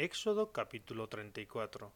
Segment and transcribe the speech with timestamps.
[0.00, 1.92] Éxodo capítulo 34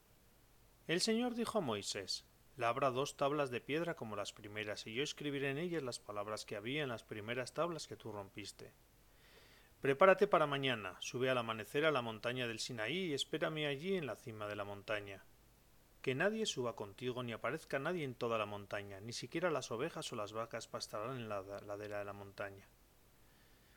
[0.89, 5.05] El Señor dijo a Moisés, Labra dos tablas de piedra como las primeras, y yo
[5.05, 8.73] escribiré en ellas las palabras que había en las primeras tablas que tú rompiste.
[9.81, 14.07] Prepárate para mañana, sube al amanecer a la montaña del Sinaí y espérame allí en
[14.07, 15.25] la cima de la montaña.
[16.01, 20.13] Que nadie suba contigo ni aparezca nadie en toda la montaña, ni siquiera las ovejas
[20.13, 22.67] o las vacas pastarán en la ladera de la montaña.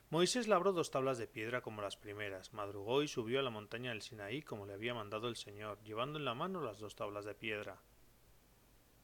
[0.08, 3.90] Moisés labró dos tablas de piedra como las primeras, madrugó y subió a la montaña
[3.90, 7.24] del Sinaí como le había mandado el Señor, llevando en la mano las dos tablas
[7.24, 7.82] de piedra.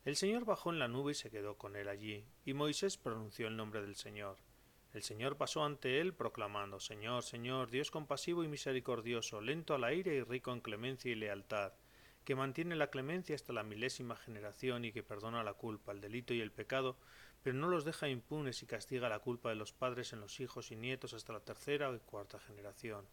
[0.04, 3.48] El Señor bajó en la nube y se quedó con él allí, y Moisés pronunció
[3.48, 4.36] el nombre del Señor.
[4.92, 9.92] El Señor pasó ante él proclamando Señor, Señor, Dios compasivo y misericordioso, lento a la
[9.92, 11.72] ira y rico en clemencia y lealtad,
[12.24, 16.34] que mantiene la clemencia hasta la milésima generación y que perdona la culpa, el delito
[16.34, 16.96] y el pecado,
[17.42, 20.70] pero no los deja impunes y castiga la culpa de los padres en los hijos
[20.70, 23.06] y nietos hasta la tercera y cuarta generación.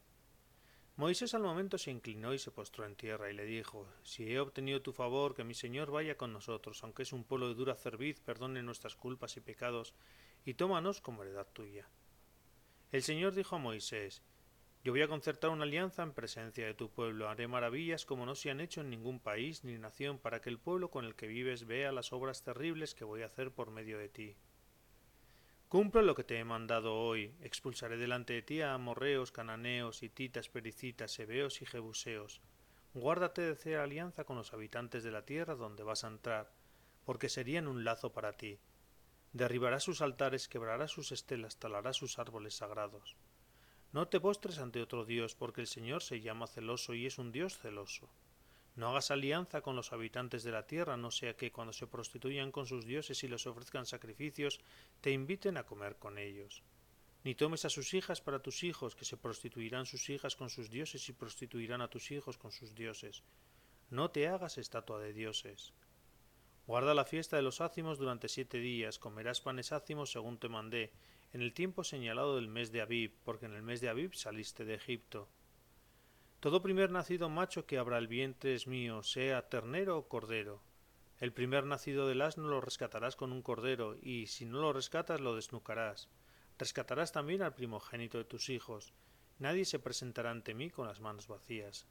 [1.00, 4.40] Moisés al momento se inclinó y se postró en tierra y le dijo Si he
[4.40, 7.76] obtenido tu favor, que mi Señor vaya con nosotros, aunque es un pueblo de dura
[7.76, 9.94] cerviz, perdone nuestras culpas y pecados,
[10.44, 11.88] y tómanos como heredad tuya.
[12.92, 14.22] El Señor dijo a Moisés
[14.82, 18.34] yo voy a concertar una alianza en presencia de tu pueblo, haré maravillas como no
[18.34, 21.28] se han hecho en ningún país ni nación, para que el pueblo con el que
[21.28, 24.38] vives vea las obras terribles que voy a hacer por medio de ti.
[25.68, 30.48] Cumple lo que te he mandado hoy, expulsaré delante de ti a amorreos, cananeos, hititas,
[30.48, 32.42] pericitas, hebeos y jebuseos.
[32.94, 36.54] Guárdate de hacer alianza con los habitantes de la tierra donde vas a entrar,
[37.04, 38.60] porque serían un lazo para ti.
[39.34, 43.18] Derribarás sus altares, quebrarás sus estelas, talarás sus árboles sagrados.
[43.92, 47.32] No te postres ante otro Dios, porque el Señor se llama celoso y es un
[47.32, 48.08] Dios celoso.
[48.76, 52.52] No hagas alianza con los habitantes de la tierra, no sea que cuando se prostituyan
[52.52, 54.60] con sus dioses y les ofrezcan sacrificios,
[55.02, 56.64] te inviten a comer con ellos.
[57.24, 60.70] Ni tomes a sus hijas para tus hijos, que se prostituirán sus hijas con sus
[60.70, 63.24] dioses y prostituirán a tus hijos con sus dioses.
[63.90, 65.74] No te hagas estatua de dioses.
[66.70, 70.94] Guarda la fiesta de los ácimos durante siete días, comerás panes ácimos según te mandé,
[71.34, 74.66] en el tiempo señalado del mes de Abib, porque en el mes de Abib saliste
[74.66, 75.28] de Egipto.
[76.40, 80.62] Todo primer nacido macho que abra el vientre es mío, sea ternero o cordero.
[81.20, 85.22] El primer nacido del asno lo rescatarás con un cordero, y si no lo rescatas
[85.22, 86.08] lo desnucarás.
[86.60, 88.94] Rescatarás también al primogénito de tus hijos.
[89.40, 91.88] Nadie se presentará ante mí con las manos vacías.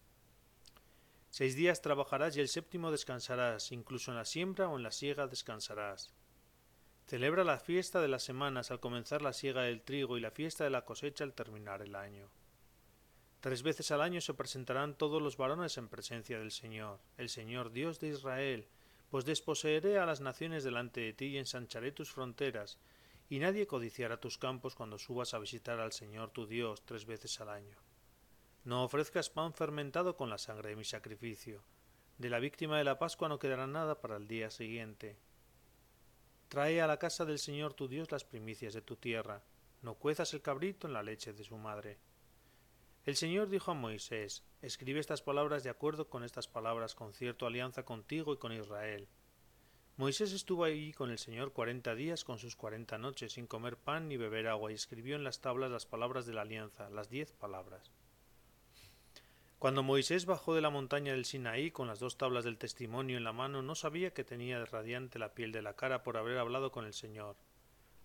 [1.31, 5.27] Seis días trabajarás y el séptimo descansarás, incluso en la siembra o en la siega
[5.27, 6.15] descansarás.
[7.07, 10.65] Celebra la fiesta de las semanas al comenzar la siega del trigo y la fiesta
[10.65, 12.29] de la cosecha al terminar el año.
[13.41, 17.71] Tres veces al año se presentarán todos los varones en presencia del Señor, el Señor
[17.71, 18.67] Dios de Israel,
[19.11, 22.79] pues desposeeré a las naciones delante de ti y ensancharé tus fronteras,
[23.31, 27.41] y nadie codiciará tus campos cuando subas a visitar al Señor tu Dios tres veces
[27.41, 27.88] al año.
[28.69, 31.65] No ofrezcas pan fermentado con la sangre de mi sacrificio.
[32.19, 35.17] De la víctima de la Pascua no quedará nada para el día siguiente.
[36.49, 39.43] Trae a la casa del Señor tu Dios las primicias de tu tierra,
[39.81, 41.99] no cuezas el cabrito en la leche de su madre.
[43.07, 47.47] El Señor dijo a Moisés, Escribe estas palabras de acuerdo con estas palabras, con cierto
[47.47, 49.09] alianza contigo y con Israel.
[49.97, 54.09] Moisés estuvo allí con el Señor cuarenta días con sus cuarenta noches, sin comer pan
[54.09, 57.33] ni beber agua, y escribió en las tablas las palabras de la alianza, las diez
[57.33, 57.91] palabras.
[59.59, 63.25] Cuando Moisés bajó de la montaña del Sinaí con las dos tablas del testimonio en
[63.25, 66.71] la mano, no sabía que tenía radiante la piel de la cara por haber hablado
[66.71, 67.37] con el Señor.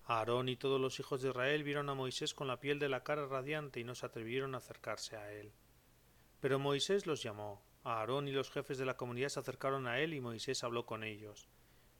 [0.05, 3.03] Aarón y todos los hijos de Israel vieron a Moisés con la piel de la
[3.03, 5.53] cara radiante y no se atrevieron a acercarse a él.
[6.39, 7.63] Pero Moisés los llamó.
[7.83, 11.03] Aarón y los jefes de la comunidad se acercaron a él y Moisés habló con
[11.03, 11.47] ellos.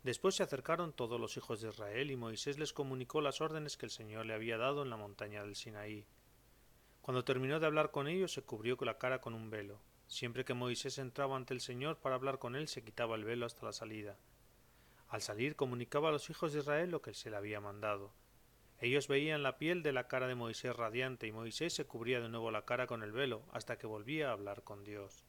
[0.01, 3.85] Después se acercaron todos los hijos de Israel y Moisés les comunicó las órdenes que
[3.85, 6.07] el Señor le había dado en la montaña del Sinaí.
[7.03, 9.81] Cuando terminó de hablar con ellos se cubrió la cara con un velo.
[10.07, 13.45] Siempre que Moisés entraba ante el Señor para hablar con él se quitaba el velo
[13.45, 14.17] hasta la salida.
[15.09, 18.13] Al salir comunicaba a los hijos de Israel lo que se le había mandado.
[18.79, 22.29] Ellos veían la piel de la cara de Moisés radiante y Moisés se cubría de
[22.29, 25.25] nuevo la cara con el velo hasta que volvía a hablar con Dios.